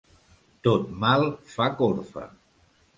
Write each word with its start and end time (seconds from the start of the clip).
Tot 0.67 0.89
mal 1.05 1.27
fa 1.55 1.71
corfa. 1.85 2.29